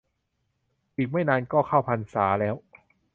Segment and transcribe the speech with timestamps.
[0.95, 2.55] อีกไม่นานก็เข้าพรรษาแล้ว